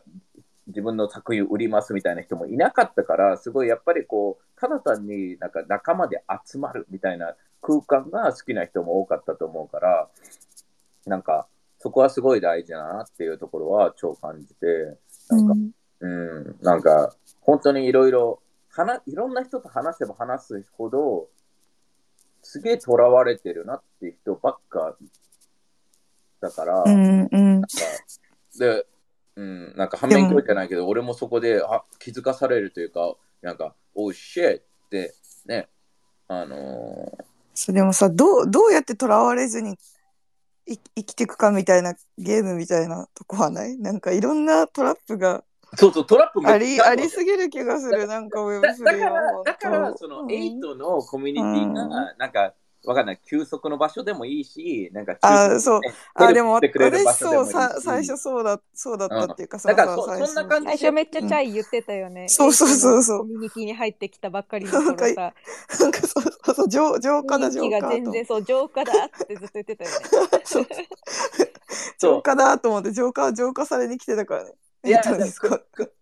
[0.69, 10.09] 自分の作品売りますみたいな人もいなかったから、すごいやっぱりこう、ただ単になんか仲間で集まるみたいな空間が好きな人も多かったと思うから、
[11.07, 11.47] なんか、
[11.79, 15.55] そこはすごい大事だなっていうところは超感じて、なんか、
[16.01, 18.41] うん、なんか、本当にいろいろ、
[18.71, 21.29] 話いろんな人と話せば話すほど、
[22.43, 24.97] すげえ囚われてるなっていう人ばっか
[26.41, 27.29] だから、うん。
[27.31, 27.55] うん。
[27.55, 27.69] なんか
[28.59, 28.87] で、
[29.37, 33.15] うん、なんか反面教師じゃないけど、俺もそこであ気づかされるというか、
[33.47, 35.15] なんか、おう、シェって、
[35.47, 35.69] ね、
[36.27, 37.25] あのー。
[37.55, 39.79] そうでもさどうどうやってとらわれずに
[40.67, 43.79] い生きていくかみたいなゲームみたいなとこはない？
[43.79, 45.45] なんかいろんなトラップが
[45.77, 48.07] そうそう、トラップありありすぎる気がする。
[48.09, 51.91] なんか Web3 だだからは、だから、その、エイトのコミュニティが、うん。
[52.19, 52.55] なんか、
[52.87, 55.81] わかんない、休息の場所でもいいし、なんか、あそう。
[55.81, 56.73] ねあでも私
[57.19, 62.29] そさ最初そうだそうだったっていうかさ、だからそさ最初そんな感じ最初めっちゃチャイ言ってたよね。
[62.29, 63.19] そうそうそうそう。
[63.21, 65.35] コミュニティに入ってきたばっかりの頃さ、
[65.81, 69.97] なんかそうそうそう浄浄化だ浄化と全然そう浄化だってずっと言ってたよね。
[70.45, 71.56] そうそう
[71.99, 74.55] 浄化だと思って浄化浄化されに来てたからね
[74.87, 75.03] いや、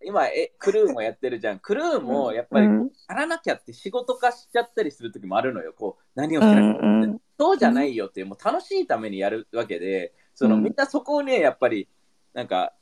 [0.03, 1.59] 今え、クルーもやってるじゃん。
[1.59, 5.73] クルーもやっぱり、うんやらなきゃって仕事化しちゃったりする時もあるのよ。
[5.73, 11.89] こう、何をしなきゃって、うんうんそうじゃないよってもう楽しいためにやるわけで、そのうんみんなそこをね、やっぱり、
[12.33, 12.73] なんか、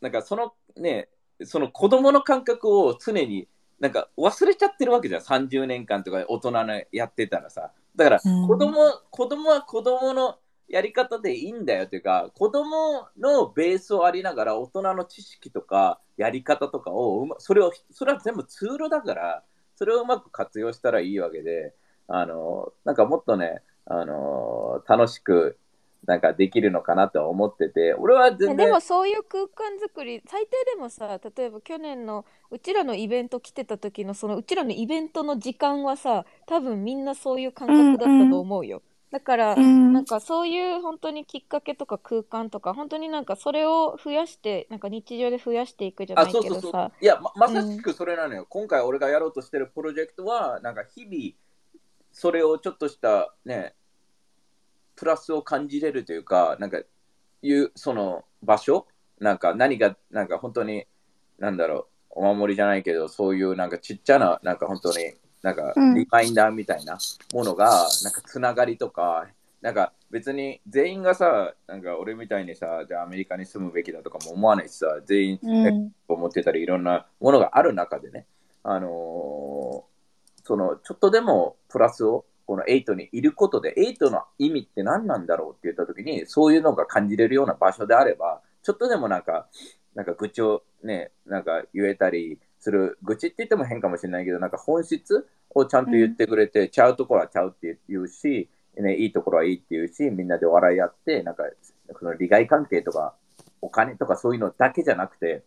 [0.00, 1.08] なんかそのね、
[1.42, 3.48] その子供の感覚を常に、
[3.80, 5.22] なんか忘れちゃってるわけじゃん。
[5.22, 7.72] 30年間とか大人のやってたらさ。
[7.96, 19.44] だから、うん子供、子供は子供のやり方でいいんだよっていうか、子供のベースをありながら大人の知識とかやり方とかをま、それを、それは全部ツールだから、
[19.76, 21.74] それをうまく活用したらいいわけで、
[22.08, 25.58] あの、なんかもっとね、あの、楽しく、
[26.06, 38.84] なんかできるのかなと思ってて、俺は全然、でもそういう空間作り最低でもさ例えば去年のうちらのイベント来てた時のそのうちらのイベントの時間はさ多分みんなそういう感覚だったと思うよ、だ
[39.16, 46.90] だから、うんなんかそういう本当にきっかけとか空間とか本当になんかそれを増やしてなんか日常で増やしていくじゃなあ、いそうそうそうけどさ。
[47.00, 48.46] いやま、まさしくそれなのよ。
[48.50, 51.32] 今回俺がやろうとしてるプロジェクトは、なんか日々、
[52.12, 53.74] それをちょっとしたね、
[54.96, 56.82] プラスを感じれるというか、なんか、
[57.40, 58.86] いう、その場所、
[59.18, 60.86] なんか何が、なんか本当に、
[61.38, 65.14] なんだろう、お守りじゃないけど、そういうなんかちっちゃな、なんか本当に、
[65.46, 65.94] なんかうん。
[65.94, 66.98] リマインダーみたいな
[67.32, 69.28] ものが、なんかつながりとか、
[69.60, 75.92] なんか別に全員がさ、なんか俺みたいにさ、じゃあアメリカに住むべきだとかも思わないしさ、全員、うん。
[76.08, 78.26] 思ってたりいろんなものがある中でね、
[78.64, 79.96] あのー
[80.46, 89.48] そのちょっとでもプラスをこの8にいることで8の意味って何なんだろうって言った時にそういうのが感じれるような場所であればちょっとでもなんか
[89.96, 101.44] なんか愚痴をねなんか言えたりする愚痴って言っても変かもしれないけどなんか本質をちゃんと言ってくれて、ちゃうところはちゃうって言うし、ね、いいところはいいって言うしみんなで笑い合ってなんか
[101.96, 103.14] その利害関係とか
[103.62, 105.44] お金とかそういうのだけじゃなくて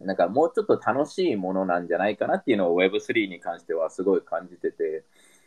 [0.00, 5.04] なんかもうちょっと楽しいものなんじゃないかなっていうのを Web3 に関してはすごい感じてて、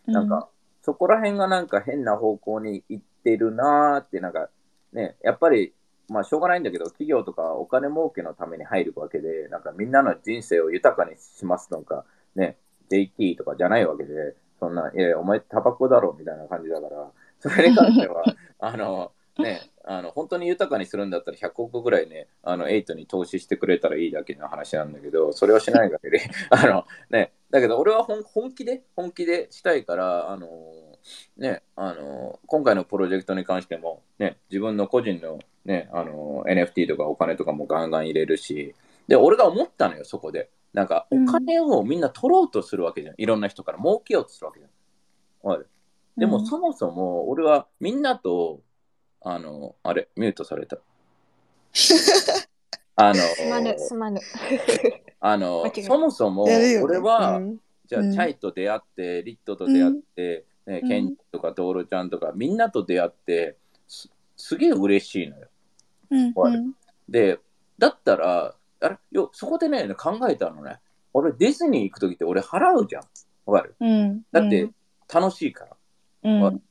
[0.08, 0.50] なんか
[0.82, 4.50] そこら辺がなんか変な方向に行ってるなーって、なんか
[4.94, 5.74] ね、やっぱり、
[6.12, 12.06] まあしょうがないんだけど、企業とかお金儲けのために入るわけで、なんかみんなの人生を豊かにしますとか、
[12.36, 12.58] ね、
[12.90, 18.24] JT とかじゃないわけで、そんな、いやいや、お前タバコだろみたいな感じだから、それに関しては、
[18.60, 30.48] あの、ね、あの本当に豊かにするんだったら100億ぐらいね、あの8に投資してくれたらいいだけの話なんだけど、それをしないだけで、 あのね、だけど俺は本本気で、本気でしたいから、あの
[31.38, 38.76] ね、あの今回のプロジェクトに関しても、ね、自分の個人の,、ね、あの NFT とかお金とかもガンガン入れるし、
[39.08, 40.50] で、俺が思ったのよ、そこで。
[40.74, 43.16] なんか、お金をみんな取ろうとするわけじゃん。
[43.18, 44.72] いろんな人から儲けようとするわけじゃん。
[46.18, 48.62] でも、そもそも俺はみんなと、
[49.22, 50.78] あの、あれ、ミュートされた。
[52.96, 54.20] あすまぬ、の、すまぬ。
[55.20, 63.58] あのそもそも俺は、うんじゃあ、うんチャイと出会って、リットと出会って、ね、うんケンジとかトールちゃんとか、みんなと出会って、
[63.88, 65.48] すすげえ嬉しいのよ。
[66.12, 66.64] うんわかる
[67.10, 67.40] で、
[67.78, 68.98] だったら、あれ？
[69.12, 70.80] よそこでね、考えたのね。
[71.14, 73.04] 俺、ディズニー行くときって俺払うじゃん。
[73.46, 73.76] わかる？
[73.80, 74.70] うんだって、
[75.14, 75.78] 楽しいから。
[76.24, 76.62] うん。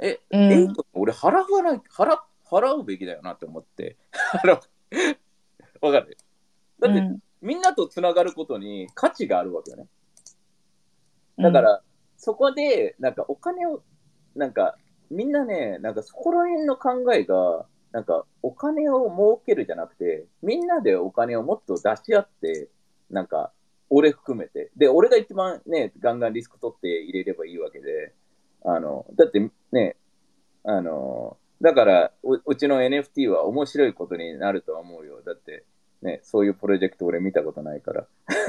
[0.00, 0.74] え、うん。
[0.92, 3.96] 俺払わない、払、払うべきだよなって思って。
[5.80, 6.16] わかる？
[6.80, 7.18] だって、うん。
[7.42, 9.86] みんなとつながることに価値があるわけよね。
[11.38, 11.82] だから、
[12.18, 13.82] そこで、なんかお金を、
[14.34, 14.76] なんか、
[15.10, 22.68] みんなね、なんかそこら辺の考えが、なんかお金を儲けるじゃなくて、みんなでお金をもっと出し合って、
[23.10, 23.52] なんか、
[23.90, 24.70] 俺含めて。
[24.76, 28.14] で、俺が一番ね、ガンガンリスク取って入れればいいわけで、
[28.64, 29.96] あの、だってね、
[30.62, 35.20] あの、だからう、うちの NFT は面白いことになるとは思うよ。
[35.22, 35.64] だって、
[36.02, 38.06] ね、そういうプロジェクト俺見たことないから。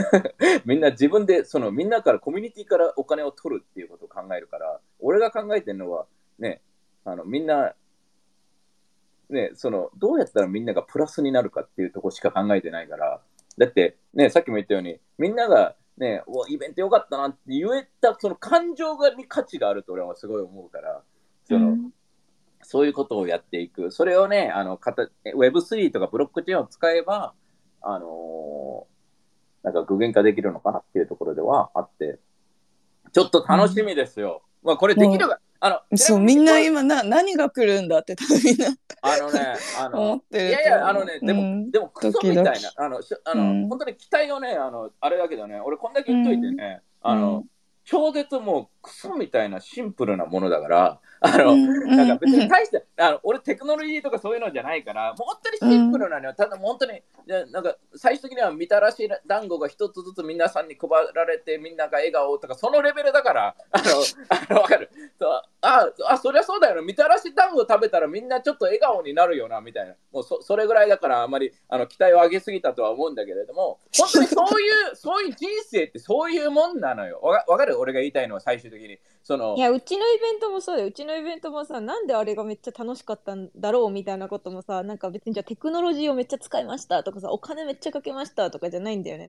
[0.65, 6.05] みんな自分で、そのみんなからコミュニティからお金を取るっていうことを考えるから、俺が考えてるのは、
[6.39, 6.61] ね、
[7.03, 7.73] あのみんな、
[9.31, 13.21] ね、そのどうやったらみんながプラスになるかっていうところしか考えてないから、
[13.57, 21.01] だって、ね、さっきも言ったように、みんなが、ね、おイベントよかったなって言えた、その感情がに価値があると俺はすごい思うから、
[21.45, 21.77] その、
[22.63, 23.91] そういうことをやっていく。
[23.91, 27.33] それをね、あの、かた Web3 とかブロックチェーンを使えば、
[27.81, 28.91] あのー
[29.63, 32.19] なんか具現化できるのかなっていうところではあって、
[33.11, 34.41] ちょっと楽しみですよ。
[34.63, 38.75] まあ、これできるが、あの、そう、ちみんな今な、何が来るんだって多分みんな。
[39.03, 41.71] あのね、あ 思のっ、てるいやいや、あのね、でも、うん。
[41.71, 42.51] でも、クソみたいな。
[42.75, 43.69] あの、しあの、うん。
[43.69, 47.43] 本当に期待をね、あの、あれだけどね、俺こんだけ言っといてね、あの、うん。
[47.85, 56.33] 超絶もうクソみたいなシンプルなものだから、あの、うんなんか別に大して、あの俺テクノロジーとかそういうのじゃないから、本当にシンプルなのよ。
[56.33, 63.83] ただ本当に、じゃなんか最終的にはみたらし団子が一つずつ皆さんに配られて、みんなが笑顔とか、そのレベルだから、あの、
[64.29, 64.89] あのわかる。
[65.19, 66.81] そうあ、あ、そりゃそうだよな。
[66.81, 69.93] みたらし団子食べたらみんなちょっと笑顔になるよな、みたいな。
[70.11, 77.19] もうそそれぐらいだから、あまりあの期待を上げすぎたとは思うんだけれども、本当にそういう、そういう人生ってそういうもんなのよ。
[77.21, 77.79] わかる？
[77.79, 78.97] 俺が言いたいのは最終時に。
[79.23, 89.19] そのいやうちのイベントもそうだようちのイベントもさなんであれがめっちゃ楽しかったんだろうみたいなこともさなんか別にじゃあテクノロジーをめっちゃ使いましたとかさお金めっちゃかけましたとかじゃないんだよね